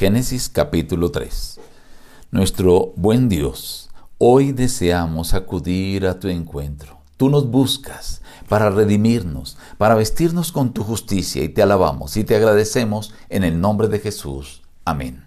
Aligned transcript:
Génesis 0.00 0.48
capítulo 0.48 1.10
3. 1.10 1.60
Nuestro 2.30 2.94
buen 2.96 3.28
Dios, 3.28 3.90
hoy 4.16 4.52
deseamos 4.52 5.34
acudir 5.34 6.06
a 6.06 6.18
tu 6.18 6.28
encuentro. 6.28 6.96
Tú 7.18 7.28
nos 7.28 7.50
buscas 7.50 8.22
para 8.48 8.70
redimirnos, 8.70 9.58
para 9.76 9.94
vestirnos 9.94 10.52
con 10.52 10.72
tu 10.72 10.84
justicia 10.84 11.44
y 11.44 11.50
te 11.50 11.60
alabamos 11.60 12.16
y 12.16 12.24
te 12.24 12.34
agradecemos 12.34 13.12
en 13.28 13.44
el 13.44 13.60
nombre 13.60 13.88
de 13.88 13.98
Jesús. 13.98 14.62
Amén. 14.86 15.26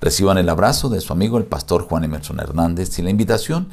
Reciban 0.00 0.38
el 0.38 0.48
abrazo 0.48 0.88
de 0.88 1.00
su 1.00 1.12
amigo 1.12 1.38
el 1.38 1.44
pastor 1.44 1.86
Juan 1.86 2.02
Emerson 2.02 2.40
Hernández 2.40 2.98
y 2.98 3.02
la 3.02 3.10
invitación 3.10 3.68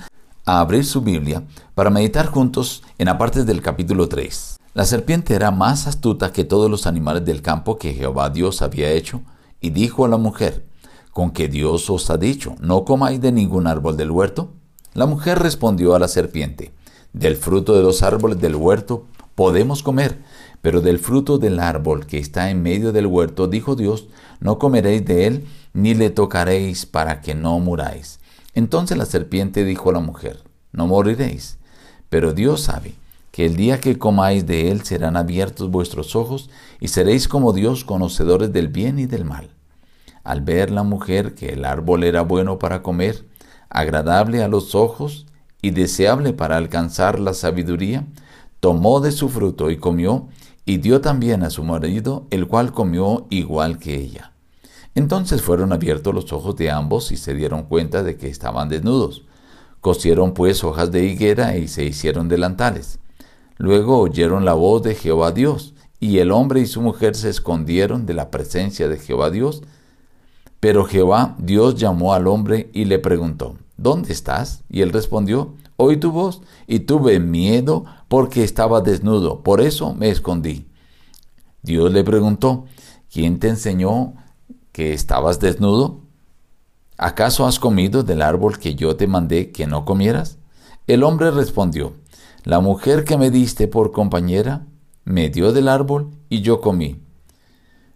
a 0.46 0.60
abrir 0.60 0.86
su 0.86 1.02
Biblia 1.02 1.42
para 1.74 1.90
meditar 1.90 2.28
juntos 2.28 2.84
en 3.00 3.08
apartes 3.08 3.48
del 3.48 3.64
capítulo 3.64 4.08
3. 4.08 4.58
La 4.76 4.86
serpiente 4.86 5.34
era 5.34 5.50
más 5.50 5.88
astuta 5.88 6.32
que 6.32 6.44
todos 6.44 6.70
los 6.70 6.86
animales 6.86 7.26
del 7.26 7.42
campo 7.42 7.80
que 7.80 7.96
Jehová 7.96 8.30
Dios 8.30 8.62
había 8.62 8.92
hecho 8.92 9.24
y 9.62 9.72
dijo 9.72 10.06
a 10.06 10.08
la 10.08 10.18
mujer, 10.18 10.66
¿con 11.12 11.32
qué 11.32 11.48
Dios 11.48 11.90
os 11.90 12.10
ha 12.10 12.18
dicho, 12.18 12.56
no 12.60 12.86
comáis 12.86 13.22
de 13.22 13.32
ningún 13.32 13.68
árbol 13.68 13.98
del 13.98 14.12
huerto? 14.12 14.54
La 14.94 15.06
mujer 15.06 15.40
respondió 15.40 15.96
a 15.96 16.00
la 16.00 16.08
serpiente, 16.08 16.72
del 17.14 17.36
fruto 17.36 17.76
de 17.76 17.84
los 17.84 18.04
árboles 18.04 18.40
del 18.40 18.56
huerto 18.56 19.08
podemos 19.36 19.84
comer, 19.84 20.20
pero 20.62 20.82
del 20.82 21.00
fruto 21.00 21.38
del 21.38 21.60
árbol 21.60 22.06
que 22.06 22.18
está 22.18 22.50
en 22.50 22.62
medio 22.62 22.92
del 22.92 23.08
huerto, 23.08 23.48
dijo 23.48 23.76
Dios, 23.76 24.08
no 24.40 24.60
comeréis 24.60 25.06
de 25.06 25.28
él, 25.28 25.48
ni 25.74 25.94
le 25.94 26.10
tocaréis 26.10 26.86
para 26.86 27.22
que 27.22 27.36
no 27.36 27.58
muráis. 27.60 28.20
Entonces 28.54 28.98
la 28.98 29.06
serpiente 29.06 29.64
dijo 29.64 29.90
a 29.90 29.94
la 29.94 30.00
mujer, 30.00 30.44
no 30.72 30.88
moriréis, 30.88 31.58
pero 32.10 32.34
Dios 32.34 32.62
sabe 32.62 32.96
que 33.32 33.46
el 33.46 33.56
día 33.56 33.80
que 33.80 33.98
comáis 33.98 34.46
de 34.46 34.72
él 34.72 34.84
serán 34.84 35.18
abiertos 35.18 35.70
vuestros 35.70 36.16
ojos 36.16 36.50
y 36.80 36.88
seréis 36.90 37.28
como 37.28 37.54
Dios 37.54 37.86
conocedores 37.86 38.52
del 38.52 38.68
bien 38.68 39.00
y 39.00 39.06
del 39.06 39.26
mal. 39.26 39.50
Al 40.24 40.42
ver 40.42 40.72
la 40.72 40.84
mujer 40.84 41.36
que 41.36 41.50
el 41.50 41.66
árbol 41.66 42.04
era 42.04 42.22
bueno 42.22 42.60
para 42.60 42.82
comer, 42.82 43.26
agradable 43.70 44.44
a 44.44 44.48
los 44.48 44.76
ojos 44.76 45.26
y 45.62 45.72
deseable 45.72 46.34
para 46.34 46.58
alcanzar 46.58 47.20
la 47.20 47.34
sabiduría, 47.34 48.06
tomó 48.60 49.00
de 49.00 49.12
su 49.12 49.30
fruto 49.30 49.72
y 49.72 49.78
comió, 49.78 50.28
y 50.66 50.78
dio 50.78 51.02
también 51.02 51.44
a 51.44 51.50
su 51.50 51.64
marido, 51.64 52.28
el 52.30 52.48
cual 52.48 52.74
comió 52.74 53.26
igual 53.30 53.80
que 53.80 53.96
ella. 53.96 54.34
Entonces 54.96 55.42
fueron 55.42 55.74
abiertos 55.74 56.14
los 56.14 56.32
ojos 56.34 56.56
de 56.58 56.70
ambos 56.70 57.12
y 57.12 57.18
se 57.18 57.34
dieron 57.34 57.64
cuenta 57.64 58.04
de 58.04 58.18
que 58.18 58.28
estaban 58.28 58.70
desnudos. 58.70 59.24
Cosieron 59.82 60.34
pues 60.34 60.64
hojas 60.64 60.92
de 60.92 61.06
higuera 61.06 61.58
y 61.58 61.68
se 61.68 61.86
hicieron 61.86 62.28
delantales. 62.28 63.00
Luego 63.60 64.00
oyeron 64.00 64.46
la 64.46 64.54
voz 64.54 64.82
de 64.82 64.96
Jehová 64.96 65.32
Dios, 65.32 65.76
y 66.00 66.18
el 66.18 66.32
hombre 66.32 66.62
y 66.62 66.66
su 66.66 66.82
mujer 66.82 67.14
se 67.16 67.30
escondieron 67.30 68.06
de 68.06 68.14
la 68.16 68.32
presencia 68.32 68.88
de 68.88 68.98
Jehová 68.98 69.30
Dios. 69.30 69.62
Pero 70.60 70.86
Jehová 70.86 71.36
Dios 71.38 71.76
llamó 71.76 72.14
al 72.14 72.28
hombre 72.28 72.72
y 72.74 72.86
le 72.86 73.00
preguntó, 73.00 73.58
¿Dónde 73.76 74.14
estás? 74.14 74.64
Y 74.70 74.82
él 74.82 74.92
respondió, 74.92 75.54
Oí 75.76 75.98
tu 75.98 76.12
voz 76.12 76.42
y 76.68 76.80
tuve 76.80 77.20
miedo 77.20 77.86
porque 78.08 78.44
estaba 78.44 78.82
desnudo, 78.82 79.44
por 79.44 79.62
eso 79.62 79.94
me 79.94 80.10
escondí. 80.10 80.68
Dios 81.62 81.92
le 81.94 82.04
preguntó, 82.04 82.66
¿quién 83.12 83.40
te 83.40 83.48
enseñó 83.48 84.14
que 84.72 84.94
estabas 84.94 85.40
desnudo? 85.40 86.02
¿Acaso 86.98 87.46
has 87.46 87.60
comido 87.60 88.04
del 88.04 88.22
árbol 88.22 88.60
que 88.60 88.76
yo 88.76 88.98
te 88.98 89.08
mandé 89.08 89.52
que 89.52 89.68
no 89.68 89.86
comieras? 89.86 90.38
El 90.86 91.04
hombre 91.04 91.32
respondió, 91.32 91.94
la 92.44 92.60
mujer 92.60 93.04
que 93.04 93.18
me 93.18 93.32
diste 93.32 93.68
por 93.68 93.92
compañera 93.92 94.66
me 95.04 95.30
dio 95.30 95.52
del 95.52 95.68
árbol 95.68 96.12
y 96.30 96.42
yo 96.42 96.62
comí. 96.62 97.02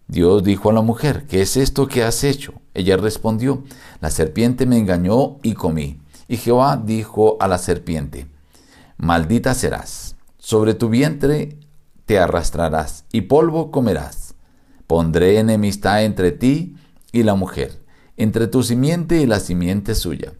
Dios 0.06 0.44
dijo 0.44 0.68
a 0.68 0.72
la 0.72 0.82
mujer, 0.82 1.26
¿qué 1.26 1.40
es 1.40 1.56
esto 1.56 1.86
que 1.86 2.02
has 2.02 2.24
hecho? 2.24 2.52
Ella 2.74 2.96
respondió, 2.96 3.64
la 4.00 4.10
serpiente 4.10 4.66
me 4.66 4.76
engañó 4.76 5.38
y 5.42 5.54
comí. 5.54 5.98
Y 6.28 6.36
Jehová 6.36 6.80
dijo 6.82 7.36
a 7.40 7.48
la 7.48 7.58
serpiente, 7.58 8.26
maldita 8.96 9.54
serás, 9.54 10.16
sobre 10.38 10.74
tu 10.74 10.88
vientre 10.88 11.58
te 12.04 12.18
arrastrarás 12.18 13.04
y 13.12 13.22
polvo 13.22 13.70
comerás. 13.70 14.34
Pondré 14.86 15.38
enemistad 15.38 16.04
entre 16.04 16.32
ti 16.32 16.76
y 17.12 17.22
la 17.22 17.34
mujer, 17.34 17.80
entre 18.18 18.46
tu 18.46 18.62
simiente 18.62 19.20
y 19.20 19.26
la 19.26 19.40
simiente 19.40 19.94
suya. 19.94 20.34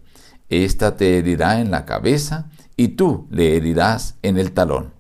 Esta 0.51 0.97
te 0.97 1.19
herirá 1.19 1.61
en 1.61 1.71
la 1.71 1.87
cabeza 1.87 2.51
y 2.77 2.89
tú 2.89 3.27
le 3.31 3.57
herirás 3.57 4.17
en 4.23 4.39
el 4.39 4.53
talón. 4.53 4.93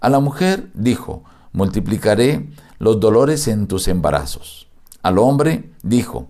A 0.00 0.08
la 0.08 0.20
mujer 0.20 0.70
dijo, 0.74 1.24
multiplicaré 1.52 2.48
los 2.78 3.00
dolores 3.00 3.48
en 3.48 3.66
tus 3.66 3.88
embarazos. 3.88 4.68
Al 5.02 5.18
hombre 5.18 5.70
dijo, 5.82 6.28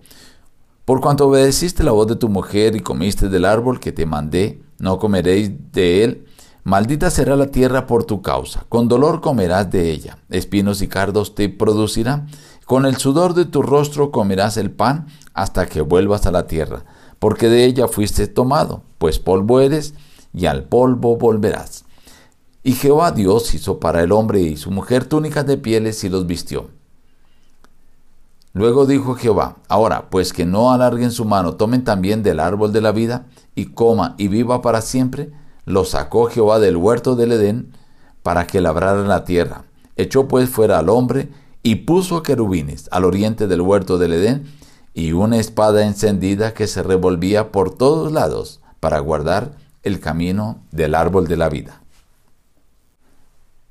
por 0.85 1.01
cuanto 1.01 1.27
obedeciste 1.27 1.83
la 1.83 1.91
voz 1.91 2.07
de 2.07 2.15
tu 2.15 2.29
mujer 2.29 2.75
y 2.75 2.79
comiste 2.79 3.27
del 3.27 3.45
árbol 3.45 3.79
que 3.79 3.91
te 3.91 4.05
mandé, 4.05 4.61
no 4.79 4.99
comeréis 4.99 5.51
de 5.73 6.03
él, 6.03 6.25
maldita 6.63 7.09
será 7.09 7.35
la 7.35 7.47
tierra 7.47 7.87
por 7.87 8.05
tu 8.05 8.21
causa, 8.21 8.65
con 8.69 8.87
dolor 8.87 9.19
comerás 9.19 9.69
de 9.69 9.91
ella, 9.91 10.17
espinos 10.29 10.81
y 10.81 10.87
cardos 10.87 11.35
te 11.35 11.49
producirá, 11.49 12.25
con 12.65 12.85
el 12.85 12.97
sudor 12.97 13.33
de 13.33 13.45
tu 13.45 13.61
rostro 13.61 14.11
comerás 14.11 14.57
el 14.57 14.71
pan 14.71 15.07
hasta 15.33 15.65
que 15.65 15.81
vuelvas 15.81 16.25
a 16.25 16.31
la 16.31 16.47
tierra, 16.47 16.85
porque 17.19 17.49
de 17.49 17.65
ella 17.65 17.87
fuiste 17.87 18.27
tomado, 18.27 18.83
pues 18.97 19.19
polvo 19.19 19.59
eres, 19.59 19.93
y 20.37 20.45
al 20.45 20.63
polvo 20.63 21.17
volverás. 21.17 21.83
Y 22.63 22.73
Jehová 22.73 23.11
Dios 23.11 23.53
hizo 23.53 23.79
para 23.79 24.03
el 24.03 24.11
hombre 24.11 24.41
y 24.41 24.55
su 24.55 24.71
mujer 24.71 25.05
túnicas 25.05 25.47
de 25.47 25.57
pieles 25.57 26.03
y 26.03 26.09
los 26.09 26.27
vistió. 26.27 26.69
Luego 28.53 28.85
dijo 28.85 29.15
Jehová, 29.15 29.57
ahora 29.67 30.09
pues 30.09 30.33
que 30.33 30.45
no 30.45 30.71
alarguen 30.71 31.11
su 31.11 31.25
mano, 31.25 31.55
tomen 31.55 31.83
también 31.83 32.23
del 32.23 32.39
árbol 32.39 32.71
de 32.71 32.81
la 32.81 32.91
vida 32.91 33.25
y 33.55 33.67
coma 33.67 34.15
y 34.17 34.27
viva 34.27 34.61
para 34.61 34.81
siempre, 34.81 35.31
lo 35.65 35.85
sacó 35.85 36.27
Jehová 36.27 36.59
del 36.59 36.77
huerto 36.77 37.15
del 37.15 37.31
Edén 37.31 37.73
para 38.21 38.45
que 38.45 38.61
labrara 38.61 39.03
la 39.03 39.23
tierra. 39.25 39.63
Echó 39.95 40.27
pues 40.27 40.49
fuera 40.49 40.79
al 40.79 40.89
hombre 40.89 41.29
y 41.63 41.75
puso 41.75 42.21
querubines 42.21 42.89
al 42.91 43.05
oriente 43.05 43.47
del 43.47 43.61
huerto 43.61 43.97
del 43.97 44.13
Edén 44.13 44.45
y 44.93 45.13
una 45.13 45.37
espada 45.37 45.85
encendida 45.85 46.53
que 46.53 46.67
se 46.67 46.83
revolvía 46.83 47.51
por 47.51 47.75
todos 47.75 48.11
lados 48.11 48.61
para 48.79 48.99
guardar 48.99 49.66
el 49.87 49.99
camino 49.99 50.59
del 50.71 50.93
árbol 50.93 51.27
de 51.27 51.37
la 51.37 51.49
vida. 51.49 51.81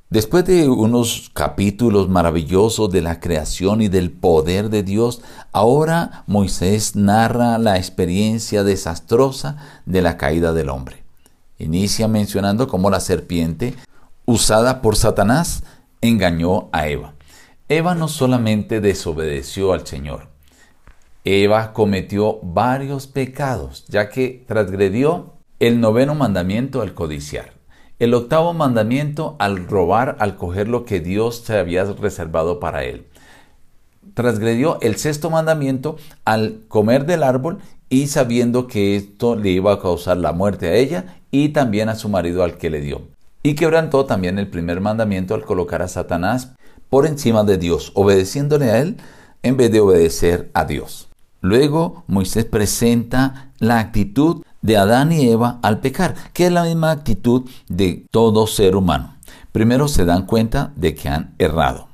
Después 0.08 0.44
de 0.44 0.68
unos 0.68 1.30
capítulos 1.34 2.08
maravillosos 2.08 2.90
de 2.90 3.02
la 3.02 3.20
creación 3.20 3.82
y 3.82 3.88
del 3.88 4.12
poder 4.12 4.70
de 4.70 4.82
Dios, 4.82 5.20
ahora 5.52 6.24
Moisés 6.26 6.94
narra 6.94 7.58
la 7.58 7.76
experiencia 7.76 8.62
desastrosa 8.62 9.56
de 9.84 10.02
la 10.02 10.16
caída 10.16 10.52
del 10.52 10.70
hombre. 10.70 11.02
Inicia 11.58 12.06
mencionando 12.06 12.68
cómo 12.68 12.88
la 12.88 13.00
serpiente, 13.00 13.74
usada 14.26 14.80
por 14.80 14.96
Satanás, 14.96 15.64
engañó 16.00 16.68
a 16.72 16.88
Eva. 16.88 17.14
Eva 17.68 17.94
no 17.96 18.06
solamente 18.06 18.80
desobedeció 18.80 19.72
al 19.72 19.86
Señor, 19.86 20.28
Eva 21.26 21.72
cometió 21.72 22.38
varios 22.40 23.08
pecados, 23.08 23.84
ya 23.88 24.08
que 24.08 24.44
transgredió 24.46 25.34
el 25.58 25.80
noveno 25.80 26.14
mandamiento 26.14 26.82
al 26.82 26.92
codiciar. 26.92 27.52
El 27.98 28.12
octavo 28.12 28.52
mandamiento 28.52 29.36
al 29.38 29.66
robar, 29.66 30.16
al 30.18 30.36
coger 30.36 30.68
lo 30.68 30.84
que 30.84 31.00
Dios 31.00 31.42
se 31.46 31.56
había 31.56 31.84
reservado 31.84 32.60
para 32.60 32.84
él. 32.84 33.06
Transgredió 34.12 34.78
el 34.82 34.96
sexto 34.96 35.30
mandamiento 35.30 35.96
al 36.24 36.60
comer 36.68 37.06
del 37.06 37.22
árbol 37.22 37.58
y 37.88 38.08
sabiendo 38.08 38.66
que 38.66 38.96
esto 38.96 39.34
le 39.36 39.50
iba 39.50 39.72
a 39.72 39.80
causar 39.80 40.18
la 40.18 40.32
muerte 40.32 40.68
a 40.68 40.74
ella 40.74 41.20
y 41.30 41.50
también 41.50 41.88
a 41.88 41.94
su 41.94 42.08
marido 42.10 42.44
al 42.44 42.58
que 42.58 42.68
le 42.68 42.80
dio. 42.80 43.02
Y 43.42 43.54
quebrantó 43.54 44.04
también 44.04 44.38
el 44.38 44.48
primer 44.48 44.80
mandamiento 44.80 45.34
al 45.34 45.44
colocar 45.44 45.80
a 45.80 45.88
Satanás 45.88 46.52
por 46.90 47.06
encima 47.06 47.44
de 47.44 47.56
Dios, 47.56 47.92
obedeciéndole 47.94 48.70
a 48.70 48.80
él 48.80 48.96
en 49.42 49.56
vez 49.56 49.70
de 49.70 49.80
obedecer 49.80 50.50
a 50.52 50.64
Dios. 50.64 51.08
Luego 51.40 52.04
Moisés 52.08 52.44
presenta 52.44 53.52
la 53.58 53.78
actitud 53.78 54.42
de 54.66 54.76
Adán 54.76 55.12
y 55.12 55.28
Eva 55.28 55.60
al 55.62 55.78
pecar, 55.78 56.16
que 56.32 56.46
es 56.46 56.52
la 56.52 56.64
misma 56.64 56.90
actitud 56.90 57.48
de 57.68 58.04
todo 58.10 58.48
ser 58.48 58.74
humano. 58.74 59.14
Primero 59.52 59.86
se 59.86 60.04
dan 60.04 60.26
cuenta 60.26 60.72
de 60.74 60.96
que 60.96 61.08
han 61.08 61.34
errado. 61.38 61.86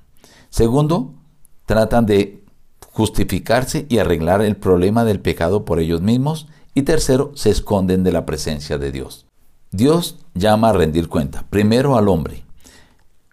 Segundo, 0.49 1.13
tratan 1.67 2.07
de 2.07 2.43
justificarse 2.93 3.85
y 3.91 3.99
arreglar 3.99 4.41
el 4.41 4.57
problema 4.57 5.05
del 5.05 5.21
pecado 5.21 5.67
por 5.67 5.81
ellos 5.81 6.01
mismos. 6.01 6.49
Y 6.75 6.83
tercero, 6.83 7.33
se 7.35 7.51
esconden 7.51 8.05
de 8.05 8.13
la 8.13 8.25
presencia 8.25 8.79
de 8.79 8.91
Dios. 8.91 9.27
Dios 9.71 10.19
llama 10.35 10.71
a 10.71 10.73
rendir 10.73 11.09
cuenta, 11.09 11.45
primero 11.51 11.99
al 11.99 12.09
hombre, 12.09 12.43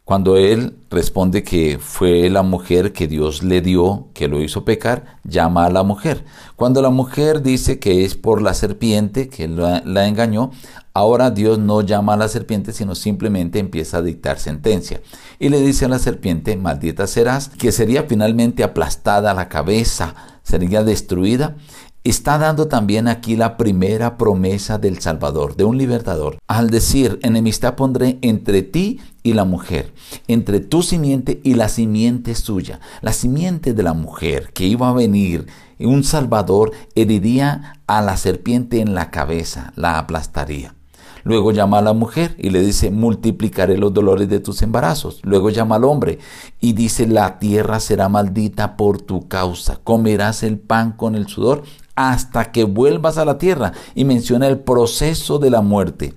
cuando 0.09 0.37
él 0.37 0.75
responde 0.89 1.43
que 1.43 1.77
fue 1.77 2.31
la 2.31 2.41
mujer 2.41 2.93
que 2.93 3.07
Dios 3.07 3.43
le 3.43 3.61
dio, 3.61 4.07
que 4.15 4.27
lo 4.27 4.41
hizo 4.41 4.65
pecar, 4.65 5.19
llama 5.23 5.65
a 5.65 5.69
la 5.69 5.83
mujer. 5.83 6.25
Cuando 6.55 6.81
la 6.81 6.89
mujer 6.89 7.43
dice 7.43 7.77
que 7.77 8.03
es 8.03 8.15
por 8.15 8.41
la 8.41 8.55
serpiente 8.55 9.29
que 9.29 9.47
la, 9.47 10.07
engañó, 10.07 10.49
ahora 10.95 11.29
Dios 11.29 11.59
no 11.59 11.81
llama 11.81 12.15
a 12.15 12.17
la 12.17 12.27
serpiente, 12.27 12.73
sino 12.73 12.95
simplemente 12.95 13.59
empieza 13.59 13.97
a 13.97 14.01
dictar 14.01 14.39
sentencia. 14.39 14.99
Y 15.37 15.49
le 15.49 15.61
dice 15.61 15.85
a 15.85 15.89
la 15.89 15.99
serpiente, 15.99 16.55
maldita 16.55 17.05
serás, 17.05 17.49
que 17.49 17.71
sería 17.71 18.05
finalmente 18.09 18.63
aplastada 18.63 19.35
la 19.35 19.47
cabeza, 19.47 20.15
sería 20.41 20.83
destruida, 20.83 21.55
está 22.03 22.37
dando 22.37 22.67
también 22.67 23.07
aquí 23.07 23.35
la 23.35 23.57
primera 23.57 24.17
promesa 24.17 24.77
del 24.77 24.99
Salvador, 24.99 25.55
de 25.55 25.65
un 25.65 25.77
libertador. 25.77 26.37
Al 26.47 26.69
decir, 26.69 27.19
enemistad 27.23 27.75
pondré 27.75 28.19
entre 28.21 28.61
ti 28.61 28.99
y 29.23 29.33
la 29.33 29.45
mujer, 29.45 29.93
entre 30.27 30.59
tu 30.59 30.81
simiente 30.81 31.41
y 31.43 31.55
la 31.55 31.69
simiente 31.69 32.35
suya. 32.35 32.79
La 33.01 33.13
simiente 33.13 33.73
de 33.73 33.83
la 33.83 33.93
mujer 33.93 34.51
que 34.53 34.65
iba 34.65 34.89
a 34.89 34.93
venir, 34.93 35.47
un 35.79 36.03
Salvador 36.03 36.71
heriría 36.95 37.81
a 37.87 38.01
la 38.01 38.17
serpiente 38.17 38.81
en 38.81 38.95
la 38.95 39.11
cabeza, 39.11 39.73
la 39.75 39.99
aplastaría. 39.99 40.75
Luego 41.23 41.51
llama 41.51 41.79
a 41.79 41.81
la 41.81 41.93
mujer 41.93 42.33
y 42.37 42.49
le 42.49 42.61
dice, 42.61 42.91
multiplicaré 42.91 43.77
los 43.77 43.93
dolores 43.93 44.29
de 44.29 44.39
tus 44.39 44.61
embarazos. 44.61 45.19
Luego 45.23 45.49
llama 45.49 45.75
al 45.75 45.83
hombre 45.83 46.19
y 46.61 46.73
dice, 46.73 47.07
la 47.07 47.39
tierra 47.39 47.79
será 47.79 48.09
maldita 48.09 48.77
por 48.77 49.01
tu 49.01 49.27
causa. 49.27 49.79
Comerás 49.83 50.43
el 50.43 50.57
pan 50.57 50.93
con 50.93 51.15
el 51.15 51.27
sudor 51.27 51.63
hasta 51.99 52.53
que 52.53 52.63
vuelvas 52.63 53.17
a 53.17 53.25
la 53.25 53.37
tierra. 53.37 53.73
Y 53.93 54.05
menciona 54.05 54.47
el 54.47 54.59
proceso 54.59 55.37
de 55.37 55.49
la 55.49 55.61
muerte, 55.61 56.13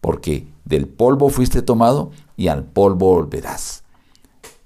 porque 0.00 0.48
del 0.64 0.88
polvo 0.88 1.28
fuiste 1.28 1.60
tomado 1.60 2.10
y 2.38 2.48
al 2.48 2.64
polvo 2.64 3.14
volverás. 3.14 3.84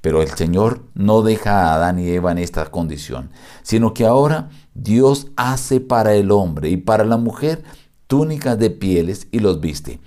Pero 0.01 0.23
el 0.23 0.29
Señor 0.31 0.83
no 0.95 1.23
deja 1.23 1.65
a 1.65 1.75
Adán 1.75 1.99
y 1.99 2.09
Eva 2.09 2.31
en 2.31 2.39
esta 2.39 2.65
condición, 2.67 3.31
sino 3.63 3.93
que 3.93 4.07
ahora 4.07 4.49
Dios 4.75 5.27
hace 5.37 5.81
para 5.81 6.15
el 6.15 6.31
hombre 6.31 6.71
y 6.71 6.77
para 6.77 7.05
la 7.05 7.17
mujer 7.17 7.65
túnicas 8.07 8.57
de 8.57 8.71
pieles 8.71 9.27
y 9.33 9.41
los 9.41 9.61
viste. 9.61 9.99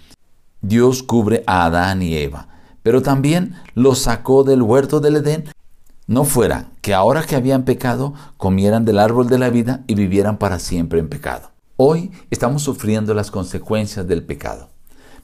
Dios 0.61 1.03
cubre 1.03 1.43
a 1.45 1.65
Adán 1.65 2.01
y 2.01 2.15
Eva, 2.15 2.47
pero 2.83 3.01
también 3.01 3.55
los 3.75 3.99
sacó 3.99 4.45
del 4.45 4.61
huerto 4.61 5.01
del 5.01 5.17
Edén. 5.17 5.43
No 6.05 6.25
fuera 6.25 6.69
que 6.81 6.93
ahora 6.93 7.23
que 7.23 7.37
habían 7.37 7.63
pecado, 7.63 8.13
comieran 8.35 8.83
del 8.83 8.99
árbol 8.99 9.29
de 9.29 9.39
la 9.39 9.49
vida 9.49 9.85
y 9.87 9.95
vivieran 9.95 10.37
para 10.37 10.59
siempre 10.59 10.99
en 10.99 11.07
pecado. 11.07 11.51
Hoy 11.77 12.11
estamos 12.29 12.61
sufriendo 12.61 13.13
las 13.13 13.31
consecuencias 13.31 14.05
del 14.05 14.21
pecado, 14.21 14.69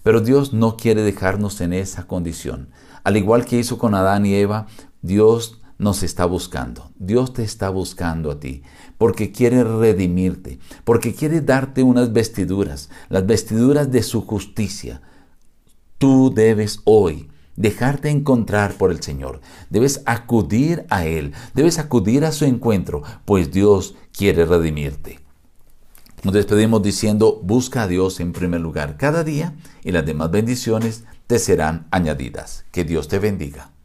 pero 0.04 0.22
Dios 0.22 0.54
no 0.54 0.78
quiere 0.78 1.02
dejarnos 1.02 1.60
en 1.60 1.74
esa 1.74 2.08
condición. 2.08 2.70
Al 3.04 3.18
igual 3.18 3.44
que 3.44 3.60
hizo 3.60 3.78
con 3.78 3.94
Adán 3.94 4.26
y 4.26 4.36
Eva, 4.36 4.68
Dios 5.02 5.60
nos 5.78 6.02
está 6.02 6.24
buscando. 6.24 6.92
Dios 6.98 7.34
te 7.34 7.44
está 7.44 7.70
buscando 7.70 8.32
a 8.32 8.40
ti 8.40 8.64
porque 8.98 9.34
quiere 9.34 9.66
redimirte, 9.66 10.60
porque 10.86 11.14
quiere 11.14 11.42
darte 11.42 11.84
unas 11.84 12.14
vestiduras, 12.14 12.90
las 13.10 13.26
vestiduras 13.26 13.92
de 13.92 14.02
su 14.02 14.22
justicia. 14.22 15.02
Tú 15.98 16.32
debes 16.34 16.80
hoy 16.86 17.30
dejarte 17.60 18.10
encontrar 18.10 18.74
por 18.74 18.90
el 18.90 19.04
Señor. 19.04 19.42
Debes 19.70 20.02
acudir 20.06 20.86
a 20.90 21.06
Él, 21.06 21.34
debes 21.54 21.78
acudir 21.78 22.26
a 22.26 22.32
su 22.32 22.46
encuentro, 22.46 23.04
pues 23.26 23.52
Dios 23.52 23.96
quiere 24.18 24.46
redimirte. 24.46 25.20
Nos 26.24 26.34
despedimos 26.34 26.82
diciendo, 26.82 27.40
busca 27.44 27.84
a 27.84 27.88
Dios 27.88 28.20
en 28.20 28.34
primer 28.34 28.62
lugar 28.62 28.98
cada 28.98 29.24
día 29.24 29.54
y 29.84 29.92
las 29.92 30.06
demás 30.06 30.32
bendiciones 30.32 31.04
te 31.28 31.38
serán 31.38 31.88
añadidas. 31.92 32.66
Que 32.72 32.84
Dios 32.84 33.08
te 33.08 33.20
bendiga. 33.20 33.72